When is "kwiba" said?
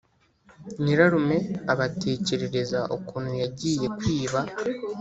3.97-4.39